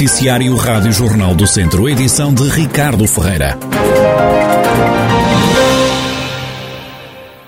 Noticiário 0.00 0.56
Rádio 0.56 0.92
Jornal 0.92 1.34
do 1.34 1.46
Centro, 1.46 1.86
edição 1.86 2.32
de 2.32 2.48
Ricardo 2.48 3.06
Ferreira. 3.06 3.58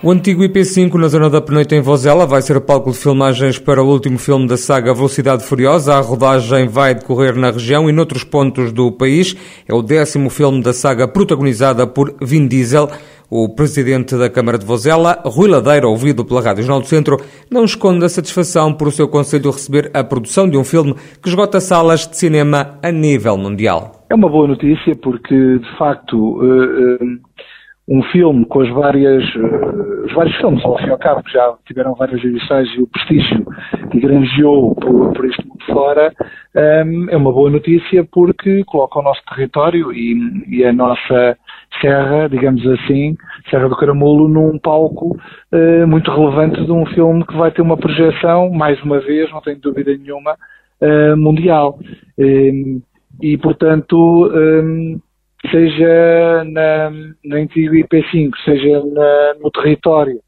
O 0.02 0.10
antigo 0.10 0.42
IP5 0.42 0.92
na 0.96 1.08
zona 1.08 1.30
da 1.30 1.40
Penoita 1.40 1.74
em 1.74 1.80
Vozela 1.80 2.26
vai 2.26 2.42
ser 2.42 2.60
palco 2.60 2.90
de 2.90 2.98
filmagens 2.98 3.58
para 3.58 3.82
o 3.82 3.88
último 3.88 4.18
filme 4.18 4.46
da 4.46 4.58
saga 4.58 4.92
Velocidade 4.92 5.44
Furiosa. 5.44 5.94
A 5.94 6.00
rodagem 6.00 6.68
vai 6.68 6.94
decorrer 6.94 7.36
na 7.36 7.52
região 7.52 7.88
e 7.88 7.92
noutros 7.92 8.22
pontos 8.22 8.70
do 8.70 8.92
país. 8.92 9.34
É 9.66 9.72
o 9.72 9.80
décimo 9.80 10.28
filme 10.28 10.62
da 10.62 10.74
saga 10.74 11.08
protagonizada 11.08 11.86
por 11.86 12.14
Vin 12.20 12.46
Diesel. 12.46 12.90
O 13.34 13.48
presidente 13.48 14.14
da 14.14 14.28
Câmara 14.28 14.58
de 14.58 14.66
Vozela, 14.66 15.22
Rui 15.24 15.48
Ladeira, 15.48 15.88
ouvido 15.88 16.22
pela 16.22 16.42
Rádio 16.42 16.64
Jornal 16.64 16.82
do 16.82 16.86
Centro, 16.86 17.16
não 17.50 17.64
esconde 17.64 18.04
a 18.04 18.08
satisfação 18.10 18.74
por 18.74 18.88
o 18.88 18.90
seu 18.90 19.08
Conselho 19.08 19.50
receber 19.50 19.90
a 19.94 20.04
produção 20.04 20.46
de 20.46 20.58
um 20.58 20.62
filme 20.62 20.94
que 21.22 21.30
esgota 21.30 21.58
salas 21.58 22.06
de 22.06 22.14
cinema 22.14 22.78
a 22.82 22.92
nível 22.92 23.38
mundial. 23.38 24.04
É 24.10 24.14
uma 24.14 24.28
boa 24.28 24.46
notícia 24.46 24.94
porque, 24.96 25.34
de 25.34 25.78
facto, 25.78 26.40
eh, 26.42 27.04
eh, 27.04 27.06
um 27.88 28.02
filme 28.04 28.44
com 28.46 28.60
as 28.60 28.68
várias, 28.70 29.24
uh, 29.34 30.04
os 30.06 30.12
vários 30.14 30.36
filmes, 30.36 30.64
ao 30.64 30.78
fim 30.78 30.86
e 30.86 30.90
ao 30.90 30.98
cabo, 30.98 31.22
que 31.22 31.32
já 31.32 31.54
tiveram 31.66 31.94
várias 31.94 32.22
edições 32.22 32.68
e 32.76 32.82
o 32.82 32.86
prestígio 32.86 33.44
que 33.90 34.00
granjeou 34.00 34.74
por, 34.76 35.12
por 35.12 35.24
este 35.24 35.46
mundo 35.46 35.64
fora, 35.66 36.12
um, 36.54 36.60
ehm, 36.60 37.10
é 37.10 37.16
uma 37.16 37.32
boa 37.32 37.50
notícia 37.50 38.04
porque 38.04 38.62
coloca 38.64 39.00
o 39.00 39.02
nosso 39.02 39.20
território 39.28 39.92
e, 39.92 40.16
e, 40.48 40.64
a 40.64 40.72
nossa 40.72 41.36
serra, 41.80 42.28
digamos 42.28 42.64
assim, 42.66 43.16
Serra 43.50 43.68
do 43.68 43.76
Caramulo, 43.76 44.28
num 44.28 44.58
palco 44.58 45.16
uh, 45.52 45.86
muito 45.86 46.10
relevante 46.10 46.64
de 46.64 46.70
um 46.70 46.86
filme 46.86 47.26
que 47.26 47.36
vai 47.36 47.50
ter 47.50 47.62
uma 47.62 47.76
projeção, 47.76 48.50
mais 48.50 48.80
uma 48.82 49.00
vez, 49.00 49.30
não 49.32 49.40
tenho 49.40 49.58
dúvida 49.58 49.96
nenhuma, 49.96 50.36
uh, 50.80 51.16
mundial. 51.16 51.78
Um, 52.16 52.22
ehm, 52.24 52.82
e, 53.20 53.36
portanto, 53.38 53.96
um, 53.96 54.94
ehm, 54.94 55.00
seja 55.50 56.44
na, 56.44 56.90
na 57.24 57.36
antigo 57.36 57.74
IP5, 57.74 58.30
seja 58.44 58.82
na, 58.84 59.34
no 59.40 59.50
território, 59.50 60.20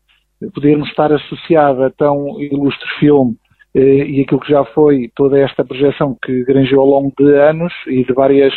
podermos 0.54 0.88
estar 0.88 1.12
associado 1.12 1.84
a 1.84 1.90
tão 1.90 2.40
ilustre 2.40 2.88
filme 2.98 3.36
eh, 3.74 3.80
e 3.80 4.20
aquilo 4.22 4.40
que 4.40 4.50
já 4.50 4.64
foi 4.66 5.10
toda 5.16 5.38
esta 5.38 5.64
projeção 5.64 6.16
que 6.22 6.44
granjou 6.44 6.80
ao 6.80 6.86
longo 6.86 7.12
de 7.18 7.36
anos 7.36 7.72
e 7.86 8.04
de 8.04 8.12
várias, 8.12 8.52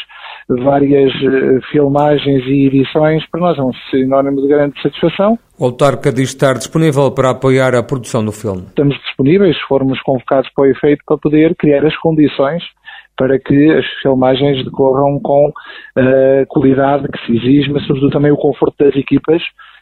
várias 0.47 1.11
eh, 1.13 1.59
filmagens 1.71 2.43
e 2.45 2.67
edições, 2.67 3.25
para 3.29 3.41
nós 3.41 3.57
é 3.57 3.61
um 3.61 3.71
sinónimo 3.89 4.41
de 4.41 4.47
grande 4.47 4.81
satisfação. 4.81 5.37
O 5.57 5.65
autarca 5.65 6.11
diz 6.11 6.29
estar 6.29 6.53
disponível 6.53 7.11
para 7.11 7.31
apoiar 7.31 7.73
a 7.73 7.83
produção 7.83 8.23
do 8.23 8.31
filme. 8.31 8.63
Estamos 8.67 8.95
disponíveis, 9.05 9.55
se 9.55 9.67
formos 9.67 9.99
convocados 10.01 10.49
para 10.53 10.65
o 10.65 10.67
efeito, 10.67 11.03
para 11.05 11.17
poder 11.17 11.55
criar 11.55 11.85
as 11.85 11.95
condições 11.97 12.63
para 13.17 13.39
que 13.39 13.71
as 13.71 13.85
filmagens 14.01 14.63
decorram 14.63 15.19
com 15.19 15.51
a 15.95 16.01
uh, 16.01 16.45
qualidade 16.47 17.07
que 17.07 17.25
se 17.25 17.35
exige, 17.35 17.71
mas 17.71 17.85
sobretudo 17.85 18.11
também 18.11 18.31
o 18.31 18.37
conforto 18.37 18.75
das 18.79 18.95
equipas 18.95 19.41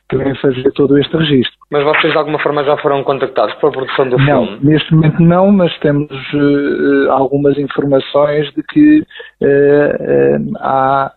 que 0.09 0.17
vêm 0.17 0.35
fazer 0.35 0.71
todo 0.73 0.97
este 0.97 1.15
registro. 1.17 1.57
Mas 1.71 1.83
vocês 1.83 2.13
de 2.13 2.17
alguma 2.17 2.39
forma 2.39 2.63
já 2.63 2.77
foram 2.77 3.03
contactados 3.03 3.53
para 3.55 3.69
a 3.69 3.71
produção 3.71 4.07
do 4.07 4.17
não, 4.17 4.25
filme? 4.25 4.51
Não, 4.51 4.71
neste 4.71 4.93
momento 4.93 5.21
não, 5.21 5.51
mas 5.51 5.77
temos 5.79 6.11
uh, 6.11 7.11
algumas 7.11 7.57
informações 7.57 8.51
de 8.53 8.63
que 8.63 8.99
uh, 8.99 10.57
há 10.59 11.11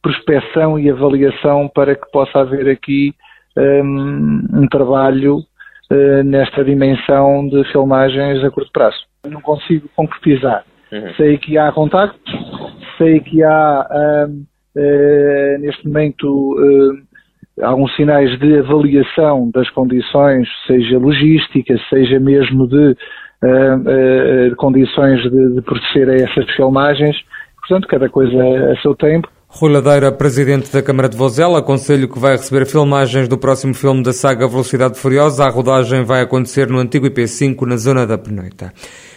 prospeção 0.00 0.78
e 0.78 0.90
avaliação 0.90 1.68
para 1.74 1.94
que 1.94 2.10
possa 2.12 2.40
haver 2.40 2.68
aqui 2.68 3.14
um, 3.56 4.42
um 4.52 4.68
trabalho 4.68 5.38
nesta 6.24 6.64
dimensão 6.64 7.46
de 7.48 7.64
filmagens 7.70 8.42
a 8.42 8.50
curto 8.50 8.70
prazo. 8.72 8.96
Não 9.26 9.40
consigo 9.40 9.88
concretizar 9.94 10.64
Uhum. 10.94 11.12
Sei 11.16 11.38
que 11.38 11.58
há 11.58 11.72
contactos, 11.72 12.32
sei 12.96 13.18
que 13.18 13.42
há 13.42 13.86
uh, 13.90 15.60
neste 15.60 15.88
momento 15.88 16.54
uh, 16.54 17.64
alguns 17.66 17.94
sinais 17.96 18.38
de 18.38 18.58
avaliação 18.60 19.50
das 19.52 19.68
condições, 19.70 20.46
seja 20.68 20.96
logística, 20.96 21.74
seja 21.90 22.20
mesmo 22.20 22.68
de 22.68 22.92
uh, 22.92 24.56
condições 24.56 25.20
de, 25.22 25.54
de 25.54 25.62
proceder 25.62 26.10
a 26.10 26.14
essas 26.14 26.48
filmagens. 26.54 27.16
Portanto, 27.58 27.88
cada 27.88 28.08
coisa 28.08 28.36
a 28.70 28.76
seu 28.80 28.94
tempo. 28.94 29.28
Rui 29.48 29.72
Ladeira, 29.72 30.12
presidente 30.12 30.72
da 30.72 30.82
Câmara 30.82 31.08
de 31.08 31.16
Vozela, 31.16 31.60
aconselho 31.60 32.08
que 32.08 32.18
vai 32.18 32.32
receber 32.32 32.66
filmagens 32.66 33.28
do 33.28 33.38
próximo 33.38 33.72
filme 33.72 34.02
da 34.02 34.12
saga 34.12 34.48
Velocidade 34.48 34.98
Furiosa. 34.98 35.44
A 35.44 35.48
rodagem 35.48 36.04
vai 36.04 36.22
acontecer 36.22 36.68
no 36.68 36.78
antigo 36.78 37.06
IP5, 37.06 37.66
na 37.66 37.76
zona 37.76 38.06
da 38.06 38.18
Penoita. 38.18 38.72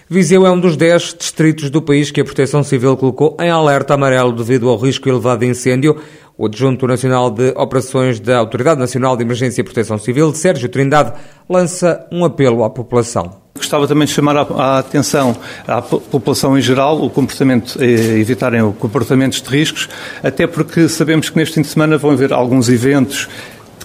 Viseu 0.10 0.46
é 0.46 0.50
um 0.50 0.58
dos 0.58 0.78
10 0.78 1.16
distritos 1.20 1.70
do 1.70 1.82
país 1.82 2.12
que 2.12 2.22
a 2.22 2.24
Proteção 2.24 2.64
Civil 2.64 2.96
colocou 2.96 3.36
em 3.42 3.50
alerta 3.50 3.94
amarelo 3.94 4.32
devido 4.32 4.70
ao 4.70 4.78
risco 4.78 5.10
elevado 5.10 5.42
de 5.42 5.48
incêndio. 5.48 5.98
O 6.38 6.46
adjunto 6.46 6.88
nacional 6.88 7.30
de 7.30 7.50
operações 7.58 8.18
da 8.18 8.38
Autoridade 8.38 8.80
Nacional 8.80 9.18
de 9.18 9.24
Emergência 9.24 9.60
e 9.60 9.66
Proteção 9.66 9.98
Civil, 9.98 10.34
Sérgio 10.34 10.70
Trindade, 10.70 11.12
lança 11.50 12.08
um 12.10 12.24
apelo 12.24 12.64
à 12.64 12.70
população. 12.70 13.48
Gostava 13.58 13.86
também 13.86 14.06
de 14.06 14.14
chamar 14.14 14.38
a, 14.38 14.78
atenção 14.78 15.36
à 15.68 15.82
população 15.82 16.58
em 16.58 16.62
geral, 16.62 17.04
o 17.04 17.10
comportamento, 17.10 17.78
eh, 17.82 18.20
evitarem 18.20 18.72
comportamentos 18.74 19.42
de 19.42 19.50
riscos, 19.50 19.90
até 20.24 20.48
porque 20.48 20.88
sabemos 20.88 21.30
que 21.30 21.36
neste 21.36 21.56
fim 21.56 21.62
de 21.62 21.68
semana 21.68 21.98
vão 21.98 22.12
haver 22.12 22.32
alguns 22.32 22.70
eventos 22.70 23.28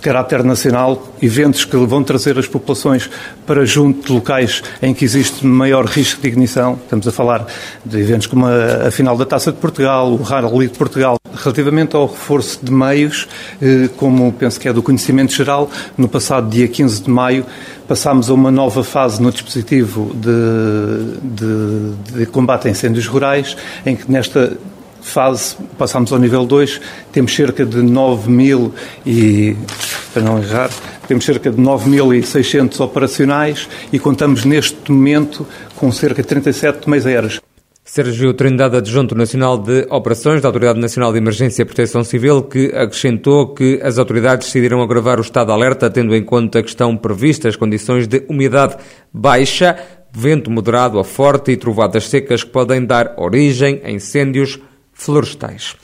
caráter 0.02 0.42
nacional, 0.42 1.14
eventos 1.22 1.64
que 1.64 1.76
vão 1.76 2.02
trazer 2.02 2.36
as 2.36 2.46
populações 2.46 3.08
para 3.46 3.64
junto 3.64 4.08
de 4.08 4.12
locais 4.12 4.62
em 4.82 4.92
que 4.92 5.04
existe 5.04 5.46
maior 5.46 5.86
risco 5.86 6.20
de 6.20 6.28
ignição. 6.28 6.78
Estamos 6.82 7.06
a 7.06 7.12
falar 7.12 7.46
de 7.84 8.00
eventos 8.00 8.26
como 8.26 8.44
a, 8.44 8.88
a 8.88 8.90
final 8.90 9.16
da 9.16 9.24
Taça 9.24 9.52
de 9.52 9.58
Portugal, 9.58 10.12
o 10.12 10.20
Rally 10.20 10.68
de 10.68 10.76
Portugal. 10.76 11.16
Relativamente 11.32 11.96
ao 11.96 12.06
reforço 12.06 12.58
de 12.62 12.70
meios, 12.70 13.28
eh, 13.60 13.88
como 13.96 14.30
penso 14.32 14.60
que 14.60 14.68
é 14.68 14.72
do 14.72 14.82
conhecimento 14.82 15.32
geral, 15.32 15.70
no 15.96 16.08
passado 16.08 16.50
dia 16.50 16.68
15 16.68 17.04
de 17.04 17.10
maio 17.10 17.46
passámos 17.88 18.30
a 18.30 18.34
uma 18.34 18.50
nova 18.50 18.82
fase 18.82 19.20
no 19.20 19.30
dispositivo 19.30 20.14
de, 20.14 21.18
de, 21.22 22.18
de 22.18 22.26
combate 22.26 22.68
a 22.68 22.70
incêndios 22.70 23.06
rurais, 23.06 23.56
em 23.84 23.94
que 23.96 24.10
nesta 24.10 24.56
fase, 25.02 25.56
passamos 25.76 26.12
ao 26.12 26.18
nível 26.18 26.46
2, 26.46 26.80
temos 27.12 27.34
cerca 27.34 27.66
de 27.66 27.82
9 27.82 28.30
mil 28.30 28.72
e, 29.04 29.56
para 30.12 30.22
não 30.22 30.38
errar, 30.38 30.70
temos 31.06 31.24
cerca 31.24 31.50
de 31.50 31.60
9.600 31.60 32.80
operacionais 32.80 33.68
e 33.92 33.98
contamos 33.98 34.44
neste 34.44 34.90
momento 34.90 35.46
com 35.76 35.90
cerca 35.92 36.22
de 36.22 36.28
37 36.28 36.88
meios 36.88 37.06
aéreos. 37.06 37.40
Sérgio 37.84 38.32
Trindade, 38.32 38.76
adjunto 38.76 39.14
nacional 39.14 39.58
de 39.58 39.86
operações 39.90 40.40
da 40.40 40.48
Autoridade 40.48 40.78
Nacional 40.78 41.12
de 41.12 41.18
Emergência 41.18 41.62
e 41.62 41.64
Proteção 41.64 42.04
Civil, 42.04 42.44
que 42.44 42.66
acrescentou 42.74 43.52
que 43.52 43.80
as 43.82 43.98
autoridades 43.98 44.46
decidiram 44.46 44.80
agravar 44.80 45.18
o 45.18 45.22
estado 45.22 45.48
de 45.48 45.52
alerta, 45.52 45.90
tendo 45.90 46.14
em 46.14 46.24
conta 46.24 46.62
que 46.62 46.68
estão 46.68 46.96
previstas 46.96 47.56
condições 47.56 48.06
de 48.06 48.24
umidade 48.28 48.76
baixa, 49.12 49.76
vento 50.12 50.50
moderado 50.50 50.98
a 51.00 51.04
forte 51.04 51.50
e 51.50 51.56
trovadas 51.56 52.08
secas 52.08 52.44
que 52.44 52.50
podem 52.50 52.86
dar 52.86 53.14
origem 53.18 53.80
a 53.84 53.90
incêndios 53.90 54.60
florestais. 55.04 55.76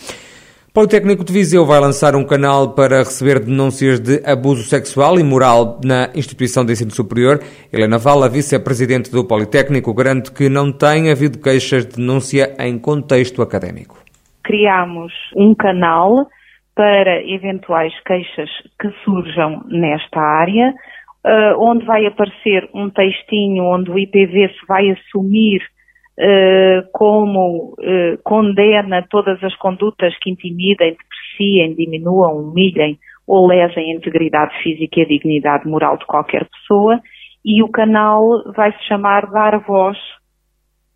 Politécnico 0.72 1.24
de 1.24 1.32
Viseu 1.32 1.66
vai 1.66 1.80
lançar 1.80 2.14
um 2.14 2.24
canal 2.24 2.74
para 2.74 2.98
receber 2.98 3.40
denúncias 3.40 3.98
de 3.98 4.22
abuso 4.24 4.62
sexual 4.62 5.18
e 5.18 5.24
moral 5.24 5.80
na 5.84 6.10
instituição 6.14 6.64
de 6.64 6.72
ensino 6.72 6.92
superior. 6.92 7.40
Helena 7.72 7.98
Vala, 7.98 8.28
vice-presidente 8.28 9.10
do 9.10 9.26
Politécnico, 9.26 9.92
garante 9.92 10.30
que 10.30 10.48
não 10.48 10.70
tem 10.70 11.10
havido 11.10 11.40
queixas 11.40 11.84
de 11.84 11.96
denúncia 11.96 12.54
em 12.60 12.78
contexto 12.78 13.42
académico. 13.42 13.98
Criamos 14.44 15.12
um 15.34 15.52
canal 15.52 16.28
para 16.76 17.24
eventuais 17.24 17.92
queixas 18.06 18.50
que 18.80 18.88
surjam 19.02 19.64
nesta 19.66 20.20
área, 20.20 20.72
eh, 21.26 21.54
onde 21.58 21.84
vai 21.84 22.06
aparecer 22.06 22.68
um 22.72 22.88
textinho 22.88 23.64
onde 23.64 23.90
o 23.90 23.98
IPV 23.98 24.48
se 24.48 24.66
vai 24.68 24.90
assumir 24.90 25.60
como 26.92 27.74
uh, 27.78 28.18
condena 28.24 29.06
todas 29.08 29.42
as 29.42 29.54
condutas 29.56 30.16
que 30.20 30.30
intimidem, 30.30 30.96
depreciem, 30.96 31.74
diminuam, 31.74 32.38
humilhem 32.38 32.98
ou 33.26 33.46
lesem 33.46 33.92
a 33.92 33.96
integridade 33.96 34.56
física 34.62 35.00
e 35.00 35.02
a 35.02 35.06
dignidade 35.06 35.68
moral 35.68 35.96
de 35.96 36.06
qualquer 36.06 36.46
pessoa 36.46 37.00
e 37.44 37.62
o 37.62 37.68
canal 37.68 38.22
vai 38.54 38.72
se 38.72 38.84
chamar 38.86 39.30
Dar 39.30 39.58
Voz 39.60 39.96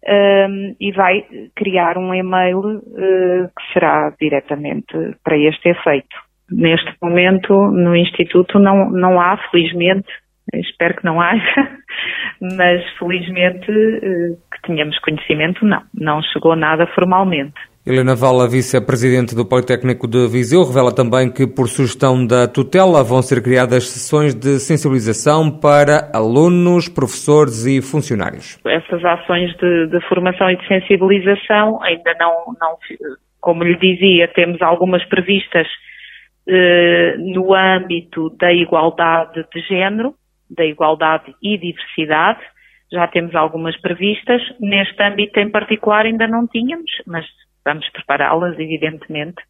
um, 0.04 0.10
ehm, 0.10 0.76
e 0.80 0.90
vai 0.92 1.24
criar 1.54 1.96
um 1.96 2.12
e-mail 2.12 2.58
uh, 2.58 3.48
que 3.48 3.72
será 3.72 4.12
diretamente 4.20 4.92
para 5.22 5.38
este 5.38 5.68
efeito. 5.68 6.16
Neste 6.50 6.92
momento, 7.00 7.54
no 7.54 7.96
Instituto, 7.96 8.58
não, 8.58 8.90
não 8.90 9.20
há, 9.20 9.38
felizmente, 9.50 10.08
espero 10.54 10.96
que 10.96 11.04
não 11.04 11.20
haja, 11.20 11.68
mas 12.40 12.82
felizmente 12.98 13.66
que 13.66 14.62
tenhamos 14.62 14.98
conhecimento, 14.98 15.64
não. 15.64 15.82
Não 15.94 16.22
chegou 16.22 16.56
nada 16.56 16.86
formalmente. 16.88 17.54
Helena 17.84 18.14
Vala, 18.14 18.48
vice-presidente 18.48 19.34
do 19.34 19.44
Politécnico 19.44 20.06
de 20.06 20.28
Viseu, 20.28 20.62
revela 20.62 20.94
também 20.94 21.28
que, 21.32 21.48
por 21.48 21.66
sugestão 21.66 22.24
da 22.24 22.46
tutela, 22.46 23.02
vão 23.02 23.20
ser 23.20 23.42
criadas 23.42 23.88
sessões 23.88 24.36
de 24.36 24.60
sensibilização 24.60 25.50
para 25.50 26.08
alunos, 26.14 26.88
professores 26.88 27.66
e 27.66 27.82
funcionários. 27.82 28.56
Essas 28.64 29.04
ações 29.04 29.52
de, 29.56 29.88
de 29.88 30.00
formação 30.08 30.48
e 30.48 30.56
de 30.56 30.68
sensibilização 30.68 31.82
ainda 31.82 32.14
não, 32.20 32.54
não, 32.60 32.78
como 33.40 33.64
lhe 33.64 33.76
dizia, 33.76 34.28
temos 34.28 34.62
algumas 34.62 35.04
previstas 35.06 35.66
eh, 36.48 37.16
no 37.18 37.52
âmbito 37.52 38.30
da 38.38 38.52
igualdade 38.52 39.44
de 39.52 39.60
género, 39.62 40.14
da 40.56 40.64
igualdade 40.64 41.34
e 41.42 41.58
diversidade. 41.58 42.40
Já 42.92 43.06
temos 43.08 43.34
algumas 43.34 43.76
previstas. 43.80 44.42
Neste 44.60 45.02
âmbito 45.02 45.40
em 45.40 45.50
particular 45.50 46.04
ainda 46.04 46.26
não 46.26 46.46
tínhamos, 46.46 46.90
mas 47.06 47.24
vamos 47.64 47.88
prepará-las, 47.90 48.58
evidentemente. 48.58 49.42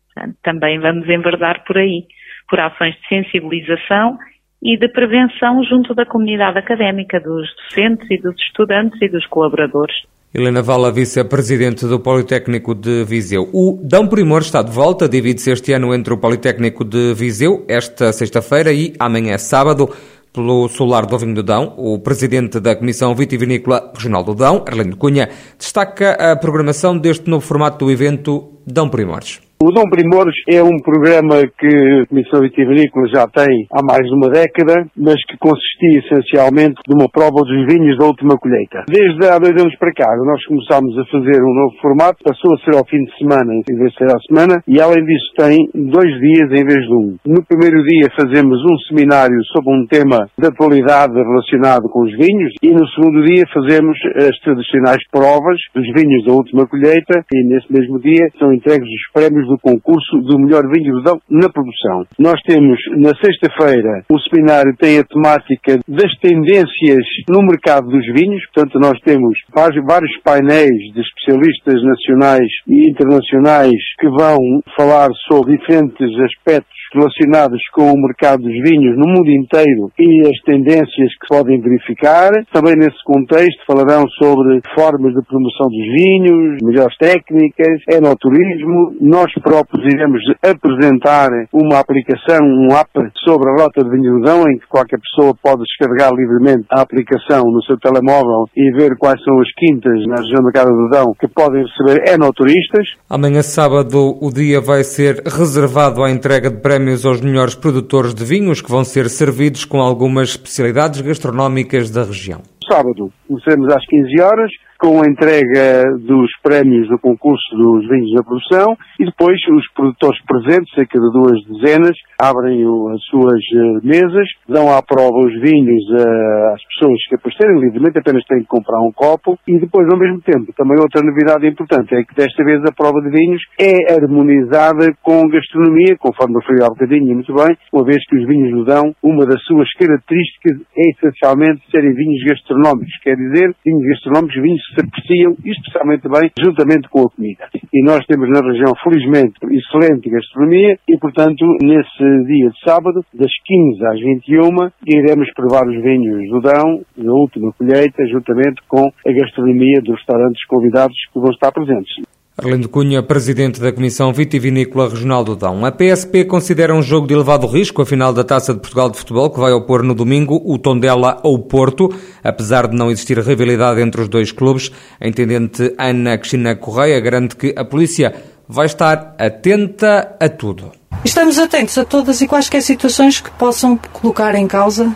Também 0.42 0.78
vamos 0.78 1.08
enverdar 1.08 1.64
por 1.64 1.78
aí, 1.78 2.06
por 2.48 2.60
ações 2.60 2.94
de 2.94 3.08
sensibilização 3.08 4.18
e 4.62 4.76
de 4.76 4.88
prevenção 4.88 5.64
junto 5.64 5.94
da 5.94 6.06
comunidade 6.06 6.58
académica, 6.58 7.18
dos 7.18 7.48
docentes 7.56 8.08
e 8.10 8.18
dos 8.18 8.36
estudantes 8.40 9.00
e 9.02 9.08
dos 9.08 9.26
colaboradores. 9.26 9.94
Helena 10.34 10.62
Vala, 10.62 10.90
vice-presidente 10.90 11.86
do 11.86 12.00
Politécnico 12.00 12.74
de 12.74 13.04
Viseu. 13.04 13.50
O 13.52 13.78
Dão 13.82 14.08
Primor 14.08 14.40
está 14.40 14.62
de 14.62 14.70
volta, 14.70 15.06
divide-se 15.06 15.50
este 15.50 15.74
ano 15.74 15.94
entre 15.94 16.14
o 16.14 16.16
Politécnico 16.16 16.86
de 16.86 17.12
Viseu, 17.12 17.66
esta 17.68 18.14
sexta-feira 18.14 18.72
e 18.72 18.94
amanhã 18.98 19.36
sábado 19.36 19.90
pelo 20.32 20.68
Solar 20.68 21.06
do 21.06 21.18
Vinho 21.18 21.34
do 21.34 21.42
Dão, 21.42 21.74
o 21.76 21.98
presidente 21.98 22.58
da 22.58 22.74
Comissão 22.74 23.14
Vitivinícola 23.14 23.92
Regional 23.94 24.24
do 24.24 24.34
Dão, 24.34 24.64
Arlindo 24.66 24.96
Cunha, 24.96 25.28
destaca 25.58 26.12
a 26.12 26.36
programação 26.36 26.96
deste 26.96 27.28
novo 27.28 27.44
formato 27.44 27.84
do 27.84 27.90
evento 27.90 28.52
Dão 28.66 28.88
Primores. 28.88 29.40
O 29.62 29.70
Dom 29.70 29.86
Primores 29.88 30.34
é 30.50 30.60
um 30.60 30.74
programa 30.82 31.38
que 31.46 31.70
a 31.70 32.06
Comissão 32.10 32.40
Vitivinícola 32.40 33.06
já 33.06 33.28
tem 33.28 33.46
há 33.70 33.78
mais 33.78 34.02
de 34.02 34.12
uma 34.12 34.26
década, 34.26 34.90
mas 34.98 35.14
que 35.22 35.38
consistia 35.38 36.02
essencialmente 36.02 36.82
de 36.82 36.92
uma 36.92 37.06
prova 37.06 37.46
dos 37.46 37.70
vinhos 37.70 37.96
da 37.96 38.06
última 38.06 38.34
colheita. 38.36 38.82
Desde 38.90 39.22
há 39.22 39.38
dois 39.38 39.54
anos 39.54 39.78
para 39.78 39.94
cá, 39.94 40.10
nós 40.26 40.44
começámos 40.46 40.98
a 40.98 41.04
fazer 41.06 41.38
um 41.38 41.54
novo 41.54 41.78
formato, 41.80 42.18
passou 42.26 42.50
a 42.54 42.58
ser 42.58 42.74
ao 42.74 42.84
fim 42.90 43.06
de 43.06 43.16
semana 43.16 43.54
em 43.54 43.76
vez 43.78 43.92
de 43.92 43.98
ser 43.98 44.10
à 44.10 44.18
semana, 44.26 44.58
e 44.66 44.80
além 44.80 44.98
disso 45.06 45.30
tem 45.38 45.54
dois 45.72 46.10
dias 46.10 46.50
em 46.58 46.66
vez 46.66 46.82
de 46.82 46.94
um. 46.98 47.14
No 47.24 47.46
primeiro 47.46 47.78
dia 47.86 48.10
fazemos 48.18 48.58
um 48.66 48.76
seminário 48.90 49.38
sobre 49.54 49.70
um 49.70 49.86
tema 49.86 50.26
de 50.36 50.48
atualidade 50.48 51.14
relacionado 51.14 51.86
com 51.86 52.02
os 52.02 52.10
vinhos, 52.18 52.50
e 52.60 52.70
no 52.74 52.82
segundo 52.98 53.22
dia 53.22 53.46
fazemos 53.54 53.94
as 54.26 54.34
tradicionais 54.42 55.06
provas 55.06 55.54
dos 55.72 55.86
vinhos 55.94 56.26
da 56.26 56.32
última 56.34 56.66
colheita, 56.66 57.22
e 57.30 57.46
nesse 57.46 57.72
mesmo 57.72 58.00
dia 58.00 58.26
são 58.40 58.52
entregues 58.52 58.90
os 58.90 59.12
prémios 59.14 59.51
do 59.52 59.58
concurso 59.58 60.18
do 60.22 60.38
melhor 60.38 60.62
vinho 60.70 60.94
do 60.94 61.02
Dão 61.02 61.20
na 61.28 61.48
produção. 61.48 62.06
Nós 62.18 62.40
temos, 62.42 62.78
na 62.96 63.12
sexta-feira, 63.20 64.04
o 64.08 64.18
seminário 64.20 64.74
tem 64.76 64.98
a 64.98 65.04
temática 65.04 65.80
das 65.86 66.12
tendências 66.20 67.04
no 67.28 67.42
mercado 67.42 67.88
dos 67.88 68.04
vinhos, 68.06 68.42
portanto 68.52 68.78
nós 68.80 68.98
temos 69.00 69.38
vários 69.52 70.16
painéis 70.22 70.78
de 70.94 71.00
especialistas 71.00 71.82
nacionais 71.82 72.48
e 72.66 72.90
internacionais 72.90 73.80
que 73.98 74.08
vão 74.08 74.38
falar 74.76 75.10
sobre 75.28 75.58
diferentes 75.58 76.18
aspectos 76.20 76.81
relacionados 76.92 77.60
com 77.72 77.90
o 77.90 78.00
mercado 78.00 78.42
dos 78.42 78.52
vinhos 78.52 78.96
no 78.96 79.06
mundo 79.06 79.30
inteiro 79.30 79.90
e 79.98 80.26
as 80.26 80.38
tendências 80.44 81.10
que 81.20 81.28
podem 81.28 81.60
verificar. 81.60 82.30
Também 82.52 82.76
nesse 82.76 83.02
contexto 83.04 83.64
falarão 83.66 84.04
sobre 84.18 84.60
formas 84.74 85.14
de 85.14 85.22
promoção 85.22 85.68
dos 85.68 85.86
vinhos, 85.96 86.58
melhores 86.62 86.96
técnicas, 86.98 87.80
enoturismo. 87.88 88.94
Nós 89.00 89.32
próprios 89.42 89.84
iremos 89.92 90.20
apresentar 90.42 91.30
uma 91.52 91.78
aplicação, 91.78 92.44
um 92.44 92.68
app 92.76 92.92
sobre 93.24 93.50
a 93.50 93.62
rota 93.62 93.82
de 93.82 93.90
vinhodão 93.90 94.42
em 94.48 94.58
que 94.58 94.66
qualquer 94.68 94.98
pessoa 95.00 95.34
pode 95.42 95.62
descarregar 95.62 96.12
livremente 96.14 96.66
a 96.70 96.82
aplicação 96.82 97.44
no 97.44 97.62
seu 97.62 97.78
telemóvel 97.78 98.46
e 98.56 98.70
ver 98.72 98.96
quais 98.98 99.22
são 99.24 99.40
as 99.40 99.48
quintas 99.54 100.06
na 100.06 100.16
região 100.16 100.42
da 100.42 100.52
Cara 100.52 100.70
do 100.70 100.88
Dão 100.88 101.14
que 101.18 101.28
podem 101.28 101.64
receber 101.64 102.12
enoturistas. 102.12 102.86
Amanhã 103.08 103.42
sábado 103.42 104.18
o 104.20 104.30
dia 104.32 104.60
vai 104.60 104.84
ser 104.84 105.22
reservado 105.24 106.02
à 106.02 106.10
entrega 106.10 106.50
de 106.50 106.60
prémios 106.60 106.81
prémios 106.82 107.06
aos 107.06 107.20
melhores 107.20 107.54
produtores 107.54 108.12
de 108.12 108.24
vinhos 108.24 108.60
que 108.60 108.68
vão 108.68 108.82
ser 108.82 109.08
servidos 109.08 109.64
com 109.64 109.80
algumas 109.80 110.30
especialidades 110.30 111.00
gastronómicas 111.00 111.90
da 111.90 112.02
região. 112.02 112.42
Sábado, 112.68 113.12
começamos 113.28 113.72
às 113.72 113.86
15 113.86 114.20
horas, 114.20 114.50
com 114.80 115.00
a 115.00 115.06
entrega 115.06 115.84
dos 116.00 116.28
prémios 116.42 116.88
do 116.88 116.98
concurso 116.98 117.54
dos 117.54 117.88
vinhos 117.88 118.12
da 118.14 118.22
produção 118.24 118.76
e 118.98 119.04
depois 119.04 119.38
os 119.56 119.64
produtores 119.76 120.18
presentes, 120.26 120.74
cerca 120.74 120.98
de 120.98 121.12
duas 121.12 121.38
dezenas, 121.46 121.96
abrem 122.22 122.62
as 122.94 123.02
suas 123.10 123.42
eh, 123.52 123.80
mesas, 123.82 124.28
dão 124.48 124.70
à 124.70 124.80
prova 124.80 125.18
os 125.26 125.34
vinhos 125.42 125.82
eh, 125.90 126.54
às 126.54 126.62
pessoas 126.70 126.98
que 127.08 127.16
aparecerem 127.16 127.58
livremente, 127.58 127.98
apenas 127.98 128.24
têm 128.24 128.40
que 128.40 128.46
comprar 128.46 128.80
um 128.80 128.92
copo 128.92 129.36
e 129.46 129.58
depois, 129.58 129.88
ao 129.90 129.98
mesmo 129.98 130.20
tempo, 130.22 130.52
também 130.56 130.78
outra 130.78 131.02
novidade 131.02 131.46
importante 131.48 131.94
é 131.94 132.04
que 132.04 132.14
desta 132.14 132.44
vez 132.44 132.62
a 132.62 132.72
prova 132.72 133.00
de 133.02 133.10
vinhos 133.10 133.42
é 133.58 133.94
harmonizada 133.94 134.94
com 135.02 135.26
gastronomia, 135.28 135.96
conforme 135.98 136.38
referi 136.38 136.62
há 136.62 136.68
bocadinho, 136.68 137.14
muito 137.14 137.34
bem, 137.34 137.56
uma 137.72 137.84
vez 137.84 137.98
que 138.06 138.16
os 138.16 138.26
vinhos 138.26 138.52
do 138.52 138.64
Dão, 138.64 138.94
uma 139.02 139.26
das 139.26 139.42
suas 139.42 139.68
características 139.74 140.62
é 140.78 140.90
essencialmente 140.94 141.62
serem 141.70 141.92
vinhos 141.92 142.22
gastronómicos, 142.22 142.94
quer 143.02 143.16
dizer, 143.16 143.50
vinhos 143.66 143.82
gastronómicos, 143.82 144.40
vinhos 144.40 144.62
se 144.74 144.80
apreciam 144.80 145.34
especialmente 145.44 146.08
bem 146.08 146.30
juntamente 146.38 146.88
com 146.88 147.02
a 147.02 147.10
comida. 147.10 147.48
E 147.72 147.82
nós 147.84 148.04
temos 148.06 148.28
na 148.28 148.46
região, 148.46 148.72
felizmente, 148.82 149.34
excelente 149.50 150.08
gastronomia 150.08 150.78
e, 150.88 150.98
portanto, 150.98 151.44
nesse 151.62 152.11
dia 152.24 152.50
de 152.50 152.60
sábado, 152.64 153.04
das 153.14 153.32
15 153.44 153.86
às 153.86 154.00
21, 154.00 154.70
iremos 154.86 155.32
provar 155.34 155.66
os 155.66 155.82
vinhos 155.82 156.28
do 156.30 156.40
Dão, 156.40 156.80
da 156.96 157.12
última 157.12 157.52
colheita, 157.52 158.06
juntamente 158.06 158.62
com 158.68 158.90
a 159.06 159.12
gastronomia 159.12 159.80
dos 159.80 159.96
restaurantes 159.96 160.44
convidados 160.46 160.96
que 161.12 161.18
vão 161.18 161.30
estar 161.30 161.52
presentes. 161.52 162.02
Arlindo 162.34 162.66
Cunha, 162.66 163.02
presidente 163.02 163.60
da 163.60 163.70
Comissão 163.70 164.10
Vitivinícola 164.10 164.88
Regional 164.88 165.22
do 165.22 165.36
Dão. 165.36 165.66
A 165.66 165.70
PSP 165.70 166.24
considera 166.24 166.74
um 166.74 166.80
jogo 166.80 167.06
de 167.06 167.12
elevado 167.12 167.46
risco 167.46 167.82
a 167.82 167.86
final 167.86 168.10
da 168.10 168.24
Taça 168.24 168.54
de 168.54 168.60
Portugal 168.60 168.90
de 168.90 168.96
Futebol, 168.96 169.30
que 169.30 169.38
vai 169.38 169.52
opor 169.52 169.82
no 169.82 169.94
domingo 169.94 170.40
o 170.42 170.58
Tondela 170.58 171.20
ou 171.22 171.38
Porto. 171.38 171.90
Apesar 172.24 172.68
de 172.68 172.74
não 172.74 172.90
existir 172.90 173.18
rivalidade 173.18 173.82
entre 173.82 174.00
os 174.00 174.08
dois 174.08 174.32
clubes, 174.32 174.72
a 174.98 175.06
intendente 175.06 175.74
Ana 175.78 176.16
Cristina 176.16 176.56
Correia 176.56 176.98
garante 177.00 177.36
que 177.36 177.54
a 177.54 177.66
polícia 177.66 178.14
vai 178.52 178.66
estar 178.66 179.14
atenta 179.18 180.14
a 180.20 180.28
tudo. 180.28 180.72
Estamos 181.02 181.38
atentos 181.38 181.78
a 181.78 181.86
todas 181.86 182.20
e 182.20 182.28
quaisquer 182.28 182.60
situações 182.60 183.18
que 183.18 183.30
possam 183.30 183.78
colocar 183.94 184.34
em 184.34 184.46
causa 184.46 184.94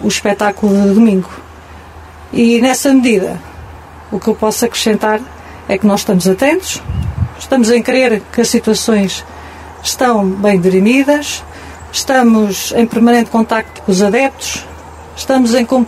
o 0.00 0.06
espetáculo 0.06 0.72
de 0.72 0.94
domingo. 0.94 1.28
E 2.32 2.60
nessa 2.60 2.94
medida, 2.94 3.40
o 4.12 4.20
que 4.20 4.28
eu 4.28 4.36
posso 4.36 4.64
acrescentar 4.64 5.20
é 5.68 5.76
que 5.76 5.84
nós 5.84 6.00
estamos 6.00 6.28
atentos, 6.28 6.80
estamos 7.40 7.72
em 7.72 7.82
crer 7.82 8.22
que 8.32 8.40
as 8.40 8.48
situações 8.48 9.24
estão 9.82 10.24
bem 10.24 10.60
dirimidas, 10.60 11.42
estamos 11.92 12.72
em 12.72 12.86
permanente 12.86 13.30
contacto 13.30 13.82
com 13.82 13.90
os 13.90 14.00
adeptos, 14.00 14.64
estamos 15.16 15.54
em, 15.54 15.64
com, 15.64 15.84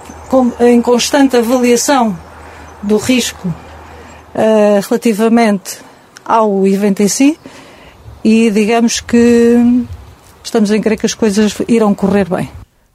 em 0.58 0.82
constante 0.82 1.36
avaliação 1.36 2.18
do 2.82 2.96
risco 2.96 3.46
uh, 3.46 4.80
relativamente 4.88 5.89
ao 6.24 6.66
evento 6.66 7.02
em 7.02 7.08
si 7.08 7.38
e 8.24 8.50
digamos 8.50 9.00
que 9.00 9.56
estamos 10.42 10.70
em 10.70 10.80
crer 10.80 10.98
que 10.98 11.06
as 11.06 11.14
coisas 11.14 11.56
irão 11.68 11.94
correr 11.94 12.28
bem. 12.28 12.48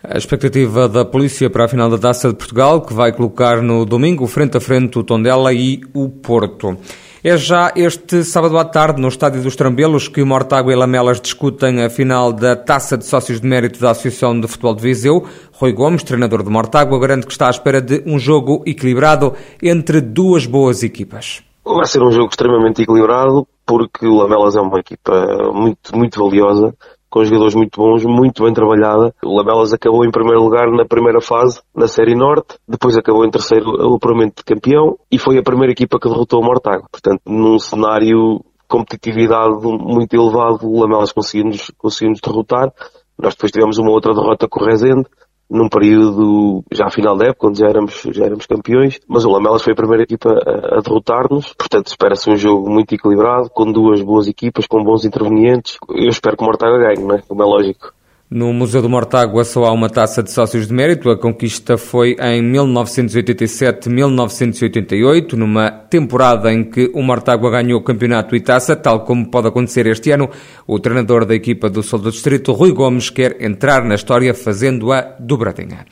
A 0.03 0.17
expectativa 0.17 0.87
da 0.87 1.03
polícia 1.03 1.49
para 1.49 1.65
a 1.65 1.67
final 1.67 1.89
da 1.89 1.97
Taça 1.97 2.29
de 2.29 2.35
Portugal, 2.35 2.81
que 2.81 2.93
vai 2.93 3.11
colocar 3.11 3.61
no 3.61 3.85
domingo 3.85 4.27
frente 4.27 4.55
a 4.55 4.59
frente 4.59 4.99
o 4.99 5.03
Tondela 5.03 5.51
e 5.51 5.81
o 5.95 6.09
Porto. 6.09 6.77
É 7.23 7.35
já 7.37 7.71
este 7.75 8.23
sábado 8.23 8.55
à 8.59 8.63
tarde, 8.63 9.01
no 9.01 9.07
Estádio 9.07 9.41
dos 9.41 9.55
Trambelos, 9.55 10.07
que 10.07 10.23
Mortágua 10.23 10.71
e 10.71 10.75
Lamelas 10.75 11.19
discutem 11.19 11.83
a 11.83 11.89
final 11.89 12.31
da 12.31 12.55
Taça 12.55 12.95
de 12.95 13.03
Sócios 13.03 13.41
de 13.41 13.47
Mérito 13.47 13.79
da 13.79 13.89
Associação 13.89 14.39
de 14.39 14.47
Futebol 14.47 14.75
de 14.75 14.83
Viseu. 14.83 15.25
Rui 15.53 15.73
Gomes, 15.73 16.03
treinador 16.03 16.43
de 16.43 16.51
Mortágua, 16.51 16.99
garante 16.99 17.25
que 17.25 17.31
está 17.31 17.47
à 17.47 17.49
espera 17.49 17.81
de 17.81 18.03
um 18.05 18.19
jogo 18.19 18.61
equilibrado 18.67 19.33
entre 19.59 20.01
duas 20.01 20.45
boas 20.45 20.83
equipas. 20.83 21.41
Vai 21.65 21.85
ser 21.85 22.03
um 22.03 22.11
jogo 22.11 22.29
extremamente 22.29 22.83
equilibrado, 22.83 23.47
porque 23.65 24.05
o 24.05 24.15
Lamelas 24.15 24.55
é 24.55 24.61
uma 24.61 24.79
equipa 24.79 25.11
muito, 25.51 25.95
muito 25.95 26.23
valiosa 26.23 26.73
com 27.15 27.23
jogadores 27.23 27.55
muito 27.55 27.79
bons, 27.79 28.03
muito 28.03 28.43
bem 28.43 28.53
trabalhada. 28.53 29.15
O 29.23 29.37
Lamelas 29.37 29.71
acabou 29.71 30.03
em 30.03 30.11
primeiro 30.11 30.43
lugar 30.43 30.69
na 30.69 30.83
primeira 30.83 31.21
fase, 31.21 31.61
na 31.73 31.87
Série 31.87 32.13
Norte, 32.13 32.57
depois 32.67 32.97
acabou 32.97 33.23
em 33.23 33.31
terceiro 33.31 33.95
apuramento 33.95 34.39
de 34.39 34.43
campeão 34.43 34.97
e 35.09 35.17
foi 35.17 35.37
a 35.37 35.41
primeira 35.41 35.71
equipa 35.71 35.97
que 35.97 36.09
derrotou 36.09 36.41
o 36.41 36.45
Mortágua. 36.45 36.85
Portanto, 36.91 37.21
num 37.25 37.57
cenário 37.57 38.43
competitividade 38.67 39.55
muito 39.63 40.13
elevado, 40.13 40.67
o 40.67 40.81
Lamelas 40.81 41.13
conseguiu-nos 41.13 41.71
conseguiu 41.77 42.13
derrotar. 42.21 42.73
Nós 43.17 43.33
depois 43.33 43.53
tivemos 43.53 43.77
uma 43.77 43.91
outra 43.91 44.13
derrota 44.13 44.45
com 44.49 44.59
o 44.59 44.65
Rezende, 44.65 45.05
num 45.49 45.69
período 45.69 46.63
já 46.71 46.89
final 46.89 47.15
da 47.15 47.27
época, 47.27 47.47
onde 47.47 47.59
já 47.59 47.67
éramos, 47.67 48.01
já 48.11 48.25
éramos 48.25 48.45
campeões, 48.45 48.99
mas 49.07 49.25
o 49.25 49.29
Lamelas 49.29 49.61
foi 49.61 49.73
a 49.73 49.75
primeira 49.75 50.03
equipa 50.03 50.29
a, 50.29 50.77
a 50.77 50.81
derrotar-nos, 50.81 51.53
portanto 51.53 51.87
espera-se 51.87 52.29
um 52.29 52.35
jogo 52.35 52.69
muito 52.69 52.93
equilibrado, 52.93 53.49
com 53.49 53.71
duas 53.71 54.01
boas 54.01 54.27
equipas, 54.27 54.67
com 54.67 54.83
bons 54.83 55.05
intervenientes. 55.05 55.77
Eu 55.89 56.09
espero 56.09 56.35
que 56.35 56.43
o 56.43 56.45
Mortaga 56.45 56.77
ganhe, 56.77 57.05
não 57.05 57.15
é? 57.15 57.21
Como 57.21 57.41
é 57.41 57.45
lógico. 57.45 57.93
No 58.27 58.51
Museu 58.51 58.81
do 58.81 58.89
Mortágua 58.89 59.43
só 59.43 59.65
há 59.65 59.71
uma 59.71 59.87
taça 59.87 60.23
de 60.23 60.31
sócios 60.31 60.67
de 60.67 60.73
mérito. 60.73 61.11
A 61.11 61.17
conquista 61.17 61.77
foi 61.77 62.15
em 62.19 62.41
1987-1988, 62.51 65.33
numa 65.33 65.69
temporada 65.69 66.51
em 66.51 66.63
que 66.63 66.89
o 66.95 67.03
Mortágua 67.03 67.51
ganhou 67.51 67.83
campeonato 67.83 68.35
e 68.35 68.39
taça, 68.39 68.75
tal 68.75 69.01
como 69.01 69.29
pode 69.29 69.47
acontecer 69.47 69.85
este 69.85 70.09
ano. 70.09 70.27
O 70.65 70.79
treinador 70.79 71.23
da 71.23 71.35
equipa 71.35 71.69
do 71.69 71.83
Sol 71.83 71.99
do 71.99 72.09
Distrito, 72.09 72.51
Rui 72.51 72.71
Gomes, 72.71 73.11
quer 73.11 73.39
entrar 73.39 73.85
na 73.85 73.93
história 73.93 74.33
fazendo-a 74.33 75.01
dobradinha. 75.19 75.85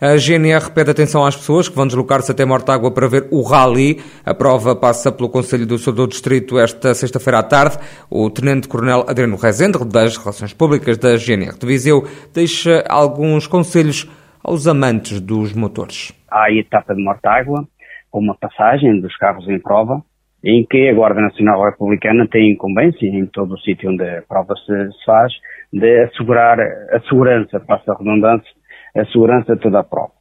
A 0.00 0.16
GNR 0.16 0.70
pede 0.72 0.92
atenção 0.92 1.26
às 1.26 1.34
pessoas 1.34 1.68
que 1.68 1.74
vão 1.74 1.84
deslocar-se 1.84 2.30
até 2.30 2.44
Mortágua 2.44 2.88
para 2.94 3.08
ver 3.08 3.26
o 3.32 3.42
Rally. 3.42 3.96
A 4.24 4.32
prova 4.32 4.76
passa 4.76 5.10
pelo 5.10 5.28
Conselho 5.28 5.66
do 5.66 5.76
Sul 5.76 5.92
do 5.92 6.06
Distrito 6.06 6.56
esta 6.56 6.94
sexta-feira 6.94 7.40
à 7.40 7.42
tarde. 7.42 7.78
O 8.08 8.30
Tenente-Coronel 8.30 9.06
Adriano 9.08 9.36
Rezende, 9.36 9.84
das 9.84 10.16
Relações 10.16 10.54
Públicas 10.54 10.98
da 10.98 11.16
GNR 11.16 11.58
de 11.58 11.66
Viseu, 11.66 12.04
deixa 12.32 12.84
alguns 12.88 13.48
conselhos 13.48 14.08
aos 14.40 14.68
amantes 14.68 15.20
dos 15.20 15.52
motores. 15.52 16.12
Há 16.30 16.44
a 16.44 16.52
etapa 16.52 16.94
de 16.94 17.02
Mortágua, 17.02 17.66
com 18.08 18.20
uma 18.20 18.36
passagem 18.36 19.00
dos 19.00 19.16
carros 19.16 19.48
em 19.48 19.58
prova, 19.58 20.00
em 20.44 20.64
que 20.64 20.90
a 20.90 20.94
Guarda 20.94 21.20
Nacional 21.20 21.64
Republicana 21.64 22.24
tem 22.30 22.52
incumbência, 22.52 23.04
em 23.04 23.26
todo 23.26 23.54
o 23.54 23.58
sítio 23.58 23.90
onde 23.90 24.04
a 24.04 24.22
prova 24.28 24.54
se, 24.64 25.04
faz, 25.04 25.32
de 25.72 26.04
assegurar 26.04 26.60
a 26.60 27.00
segurança, 27.08 27.58
passa 27.58 27.92
a 27.92 27.98
redundância, 27.98 28.57
a 28.96 29.04
segurança 29.06 29.54
de 29.54 29.62
toda 29.62 29.80
a 29.80 29.84
prova. 29.84 30.12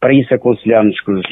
Para 0.00 0.12
isso 0.12 0.34
aconselhamos 0.34 1.00
que 1.00 1.10
as, 1.12 1.24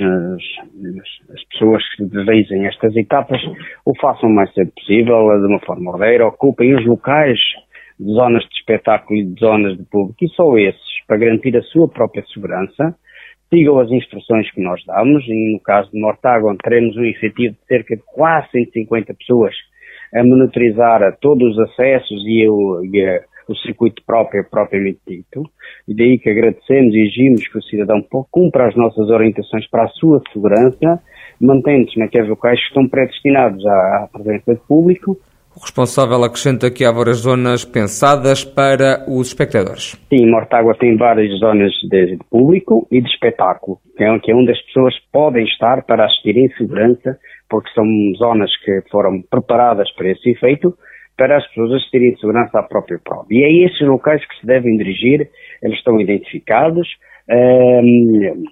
as, 1.34 1.44
pessoas 1.50 1.82
que 1.94 2.04
deslizem 2.04 2.66
estas 2.66 2.96
etapas 2.96 3.40
o 3.84 3.94
façam 4.00 4.28
o 4.28 4.34
mais 4.34 4.52
cedo 4.54 4.70
possível, 4.72 5.28
de 5.40 5.46
uma 5.46 5.60
forma 5.60 5.90
ordeira, 5.90 6.26
ocupem 6.26 6.74
os 6.74 6.86
locais 6.86 7.38
de 7.98 8.12
zonas 8.12 8.42
de 8.44 8.54
espetáculo 8.56 9.20
e 9.20 9.24
de 9.24 9.40
zonas 9.40 9.76
de 9.76 9.84
público, 9.84 10.24
e 10.24 10.28
só 10.30 10.56
esses, 10.56 11.04
para 11.06 11.18
garantir 11.18 11.56
a 11.56 11.62
sua 11.62 11.88
própria 11.88 12.24
segurança, 12.32 12.94
sigam 13.52 13.78
as 13.78 13.90
instruções 13.90 14.50
que 14.50 14.62
nós 14.62 14.82
damos, 14.86 15.22
e 15.28 15.52
no 15.52 15.60
caso 15.60 15.90
de 15.90 16.00
Mortágua 16.00 16.56
teremos 16.62 16.96
um 16.96 17.04
efetivo 17.04 17.54
de 17.54 17.66
cerca 17.66 17.94
de 17.94 18.02
quase 18.06 18.48
150 18.52 19.14
pessoas 19.14 19.54
a 20.14 20.24
monitorizar 20.24 21.16
todos 21.20 21.56
os 21.56 21.58
acessos 21.70 22.22
e, 22.26 22.48
o, 22.48 22.82
e 22.84 23.04
a, 23.04 23.20
o 23.48 23.54
circuito 23.56 24.02
próprio 24.06 24.44
propriamente 24.48 25.00
dito, 25.06 25.42
e 25.86 25.94
daí 25.94 26.18
que 26.18 26.30
agradecemos 26.30 26.94
e 26.94 27.00
exigimos 27.00 27.48
que 27.48 27.58
o 27.58 27.62
cidadão 27.62 28.04
cumpra 28.30 28.68
as 28.68 28.76
nossas 28.76 29.08
orientações 29.08 29.68
para 29.68 29.84
a 29.84 29.88
sua 29.88 30.22
segurança, 30.32 31.00
mantendo-se 31.40 31.98
naqueles 31.98 32.28
locais 32.28 32.60
que 32.60 32.68
estão 32.68 32.88
predestinados 32.88 33.64
à, 33.66 34.04
à 34.04 34.08
presença 34.12 34.54
de 34.54 34.60
público, 34.60 35.18
o 35.54 35.60
responsável 35.60 36.24
acrescenta 36.24 36.70
que 36.70 36.82
há 36.82 36.90
várias 36.90 37.18
zonas 37.18 37.62
pensadas 37.62 38.42
para 38.42 39.04
os 39.06 39.28
espectadores. 39.28 40.00
Sim, 40.08 40.30
Mortágua 40.30 40.74
tem 40.74 40.96
várias 40.96 41.38
zonas 41.38 41.70
de, 41.90 42.16
de 42.16 42.24
público 42.30 42.86
e 42.90 43.02
de 43.02 43.08
espetáculo, 43.08 43.78
que 43.94 44.02
é, 44.02 44.18
que 44.18 44.32
é 44.32 44.34
onde 44.34 44.50
as 44.50 44.60
pessoas 44.62 44.94
podem 45.12 45.44
estar 45.44 45.82
para 45.84 46.06
assistir 46.06 46.38
em 46.38 46.48
segurança, 46.56 47.18
porque 47.50 47.70
são 47.74 47.84
zonas 48.16 48.50
que 48.64 48.82
foram 48.90 49.20
preparadas 49.30 49.92
para 49.92 50.10
esse 50.10 50.30
efeito, 50.30 50.74
para 51.16 51.36
as 51.36 51.46
pessoas 51.48 51.82
de 51.90 52.16
segurança 52.20 52.58
à 52.58 52.62
própria 52.62 52.98
prova. 53.02 53.26
E 53.30 53.42
é 53.42 53.66
esses 53.66 53.80
locais 53.86 54.24
que 54.26 54.40
se 54.40 54.46
devem 54.46 54.76
dirigir, 54.76 55.28
eles 55.62 55.78
estão 55.78 56.00
identificados, 56.00 56.88
um, 57.30 58.44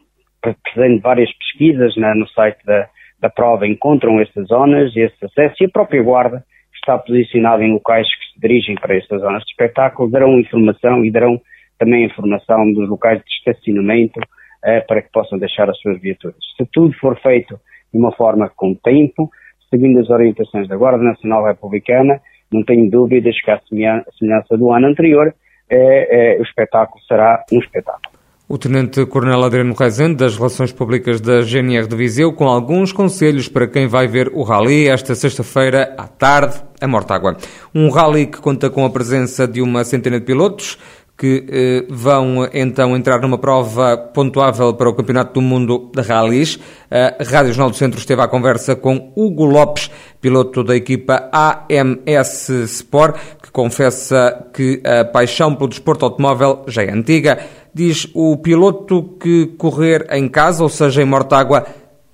fazendo 0.75 1.01
várias 1.01 1.33
pesquisas 1.39 1.95
no 1.97 2.29
site 2.29 2.65
da, 2.65 2.89
da 3.21 3.31
prova, 3.31 3.67
encontram 3.67 4.21
estas 4.21 4.47
zonas, 4.49 4.95
esse 4.97 5.25
acesso, 5.25 5.57
e 5.61 5.67
a 5.67 5.71
própria 5.71 6.03
guarda 6.03 6.45
está 6.75 6.99
posicionada 6.99 7.63
em 7.63 7.73
locais 7.73 8.07
que 8.09 8.35
se 8.35 8.41
dirigem 8.41 8.75
para 8.77 8.97
estas 8.97 9.21
zonas 9.21 9.43
de 9.45 9.51
espetáculo, 9.51 10.11
darão 10.11 10.39
informação 10.39 11.05
e 11.05 11.11
darão 11.11 11.41
também 11.79 12.05
informação 12.05 12.73
dos 12.73 12.89
locais 12.89 13.23
de 13.23 13.31
estacionamento 13.31 14.19
uh, 14.19 14.87
para 14.87 15.03
que 15.03 15.11
possam 15.13 15.39
deixar 15.39 15.69
as 15.69 15.79
suas 15.79 16.01
viaturas. 16.01 16.37
Se 16.57 16.67
tudo 16.73 16.95
for 16.99 17.19
feito 17.21 17.59
de 17.93 17.99
uma 17.99 18.13
forma 18.13 18.51
com 18.55 18.75
tempo, 18.75 19.31
seguindo 19.69 20.01
as 20.01 20.11
orientações 20.11 20.69
da 20.69 20.77
Guarda 20.77 21.03
Nacional 21.03 21.45
Republicana, 21.45 22.21
não 22.53 22.65
tenho 22.65 22.91
dúvidas 22.91 23.35
que, 23.41 23.51
à 23.51 23.61
semelhança 23.69 24.57
do 24.57 24.73
ano 24.73 24.89
anterior, 24.89 25.35
é, 25.69 26.35
é, 26.37 26.41
o 26.41 26.43
espetáculo 26.43 27.01
será 27.07 27.45
um 27.53 27.59
espetáculo. 27.59 28.21
O 28.53 28.59
Tenente-Coronel 28.59 29.45
Adriano 29.45 29.77
Rezende, 29.79 30.17
das 30.17 30.37
Relações 30.37 30.73
Públicas 30.73 31.21
da 31.21 31.41
GNR 31.41 31.87
de 31.87 31.95
Viseu, 31.95 32.33
com 32.33 32.49
alguns 32.49 32.91
conselhos 32.91 33.49
para 33.49 33.69
quem 33.69 33.87
vai 33.87 34.09
ver 34.09 34.29
o 34.35 34.43
Rally 34.43 34.89
esta 34.89 35.15
sexta-feira 35.15 35.95
à 35.97 36.09
tarde, 36.09 36.61
a 36.81 36.89
Mortágua. 36.89 37.37
Um 37.73 37.89
Rally 37.91 38.27
que 38.27 38.41
conta 38.41 38.69
com 38.69 38.85
a 38.85 38.91
presença 38.91 39.47
de 39.47 39.63
uma 39.63 39.85
centena 39.85 40.19
de 40.19 40.27
pilotos, 40.27 40.77
que 41.21 41.45
eh, 41.53 41.87
vão 41.91 42.49
então 42.51 42.97
entrar 42.97 43.21
numa 43.21 43.37
prova 43.37 43.95
pontuável 43.95 44.73
para 44.73 44.89
o 44.89 44.95
Campeonato 44.95 45.35
do 45.35 45.43
Mundo 45.43 45.91
de 45.95 46.01
Rallys. 46.01 46.59
A 46.91 47.23
Rádio 47.23 47.53
Jornal 47.53 47.69
do 47.69 47.77
Centro 47.77 47.99
esteve 47.99 48.23
à 48.23 48.27
conversa 48.27 48.75
com 48.75 49.13
Hugo 49.15 49.45
Lopes, 49.45 49.91
piloto 50.19 50.65
da 50.65 50.75
equipa 50.75 51.29
AMS 51.31 52.49
Sport, 52.49 53.17
que 53.43 53.51
confessa 53.51 54.47
que 54.55 54.81
a 54.83 55.05
paixão 55.05 55.55
pelo 55.55 55.69
desporto 55.69 56.07
automóvel 56.07 56.65
já 56.67 56.85
é 56.85 56.91
antiga. 56.91 57.39
Diz 57.75 58.11
o 58.15 58.39
piloto 58.39 59.19
que 59.21 59.49
correr 59.59 60.07
em 60.13 60.27
casa, 60.27 60.63
ou 60.63 60.71
seja, 60.71 61.03
em 61.03 61.05
Mortágua, 61.05 61.67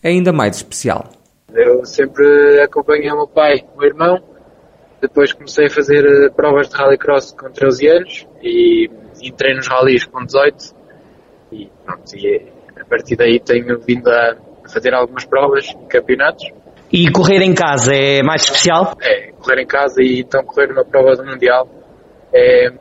é 0.02 0.08
ainda 0.08 0.32
mais 0.32 0.56
especial. 0.56 1.04
Eu 1.54 1.84
sempre 1.84 2.60
acompanhei 2.60 3.12
o 3.12 3.18
meu 3.18 3.28
pai, 3.28 3.64
o 3.72 3.78
meu 3.78 3.88
irmão, 3.88 4.20
depois 5.06 5.32
comecei 5.32 5.66
a 5.66 5.70
fazer 5.70 6.04
eh, 6.04 6.28
provas 6.30 6.68
de 6.68 6.76
rallycross 6.76 7.32
com 7.32 7.50
13 7.50 7.88
anos 7.88 8.26
e 8.42 8.90
entrei 9.22 9.54
nos 9.54 9.66
rallies 9.66 10.04
com 10.04 10.24
18 10.24 10.74
e, 11.52 11.70
pronto, 11.84 12.16
e 12.16 12.52
a 12.80 12.84
partir 12.84 13.16
daí 13.16 13.40
tenho 13.40 13.78
vindo 13.80 14.08
a 14.08 14.36
fazer 14.68 14.94
algumas 14.94 15.24
provas, 15.24 15.74
campeonatos. 15.88 16.50
E 16.92 17.10
correr 17.10 17.42
em 17.42 17.54
casa 17.54 17.94
é 17.94 18.22
mais 18.22 18.42
especial? 18.42 18.96
É, 19.00 19.32
correr 19.32 19.62
em 19.62 19.66
casa 19.66 20.02
e 20.02 20.20
então 20.20 20.44
correr 20.44 20.68
numa 20.68 20.84
prova 20.84 21.16
do 21.16 21.24
Mundial 21.24 21.68
é, 22.32 22.72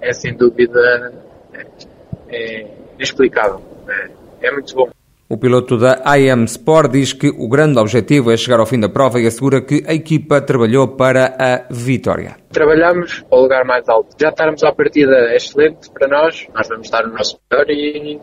é 0.00 0.12
sem 0.12 0.36
dúvida 0.36 1.12
é, 1.52 1.66
é 2.28 2.66
inexplicável. 2.94 3.62
É, 3.88 4.48
é 4.48 4.52
muito 4.52 4.74
bom. 4.74 4.90
O 5.32 5.38
piloto 5.38 5.78
da 5.78 6.02
IM 6.18 6.44
Sport 6.44 6.92
diz 6.92 7.14
que 7.14 7.30
o 7.30 7.48
grande 7.48 7.78
objetivo 7.78 8.30
é 8.30 8.36
chegar 8.36 8.60
ao 8.60 8.66
fim 8.66 8.78
da 8.78 8.90
prova 8.90 9.18
e 9.18 9.26
assegura 9.26 9.62
que 9.62 9.82
a 9.88 9.94
equipa 9.94 10.42
trabalhou 10.42 10.94
para 10.94 11.34
a 11.38 11.72
vitória. 11.72 12.36
Trabalhamos 12.52 13.22
para 13.22 13.38
o 13.38 13.42
lugar 13.44 13.64
mais 13.64 13.88
alto. 13.88 14.14
Já 14.20 14.28
estarmos 14.28 14.62
à 14.62 14.72
partida 14.72 15.16
é 15.30 15.36
excelente 15.36 15.90
para 15.90 16.06
nós. 16.06 16.46
Nós 16.54 16.68
vamos 16.68 16.86
estar 16.86 17.06
no 17.06 17.14
nosso 17.14 17.40
melhor 17.50 17.64
e, 17.70 18.20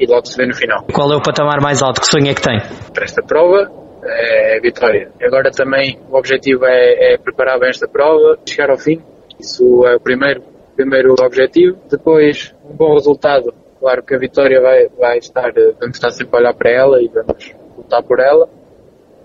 e 0.00 0.06
logo 0.08 0.26
se 0.26 0.36
vê 0.36 0.44
no 0.44 0.56
final. 0.56 0.84
Qual 0.92 1.12
é 1.12 1.16
o 1.16 1.22
patamar 1.22 1.60
mais 1.62 1.80
alto? 1.80 2.00
Que 2.00 2.08
sonho 2.08 2.28
é 2.28 2.34
que 2.34 2.42
tem? 2.42 2.58
Para 2.92 3.04
esta 3.04 3.22
prova 3.22 3.70
é 4.04 4.58
a 4.58 4.60
vitória. 4.60 5.12
Agora 5.22 5.48
também 5.52 5.96
o 6.10 6.16
objetivo 6.18 6.64
é, 6.64 7.14
é 7.14 7.18
preparar 7.18 7.60
bem 7.60 7.68
esta 7.68 7.86
prova, 7.86 8.36
chegar 8.44 8.68
ao 8.68 8.78
fim. 8.78 9.00
Isso 9.38 9.86
é 9.86 9.94
o 9.94 10.00
primeiro, 10.00 10.42
primeiro 10.74 11.14
objetivo. 11.24 11.78
Depois, 11.88 12.52
um 12.68 12.74
bom 12.74 12.94
resultado 12.94 13.61
Claro 13.82 14.00
que 14.04 14.14
a 14.14 14.18
Vitória 14.18 14.60
vai, 14.60 14.86
vai 14.96 15.18
estar, 15.18 15.48
eh, 15.58 15.74
vamos 15.80 15.96
estar 15.96 16.12
sempre 16.12 16.36
a 16.36 16.38
olhar 16.38 16.54
para 16.54 16.70
ela 16.70 17.02
e 17.02 17.08
vamos 17.08 17.52
lutar 17.76 18.00
por 18.04 18.20
ela, 18.20 18.48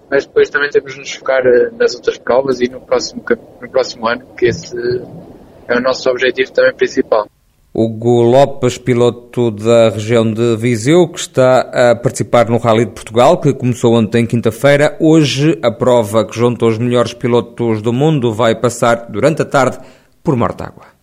mas 0.10 0.26
depois 0.26 0.50
também 0.50 0.68
temos 0.72 0.94
de 0.94 1.00
nos 1.00 1.12
focar 1.14 1.46
eh, 1.46 1.70
nas 1.78 1.94
outras 1.94 2.18
provas 2.18 2.60
e 2.60 2.68
no 2.68 2.82
próximo, 2.82 3.24
no 3.62 3.70
próximo 3.70 4.08
ano, 4.08 4.26
que 4.36 4.48
esse 4.48 4.76
é 5.68 5.78
o 5.78 5.80
nosso 5.80 6.10
objetivo 6.10 6.52
também 6.52 6.74
principal. 6.74 7.28
Hugo 7.72 8.24
Lopes, 8.24 8.80
piloto 8.80 9.52
da 9.52 9.90
região 9.90 10.34
de 10.34 10.56
Viseu, 10.56 11.08
que 11.08 11.20
está 11.20 11.92
a 11.92 11.96
participar 11.96 12.50
no 12.50 12.58
Rally 12.58 12.86
de 12.86 12.94
Portugal, 12.94 13.40
que 13.40 13.54
começou 13.54 13.94
ontem, 13.94 14.26
quinta-feira. 14.26 14.98
Hoje, 15.00 15.60
a 15.62 15.72
prova 15.72 16.26
que 16.26 16.36
junta 16.36 16.66
os 16.66 16.80
melhores 16.80 17.14
pilotos 17.14 17.84
do 17.84 17.94
mundo 17.94 18.34
vai 18.34 18.60
passar 18.60 19.06
durante 19.08 19.44
a 19.44 19.46
tarde 19.46 19.78
por 20.24 20.36
Mortágua. 20.36 20.97